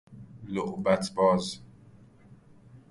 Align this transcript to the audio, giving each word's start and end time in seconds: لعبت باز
لعبت 0.47 1.13
باز 1.15 1.61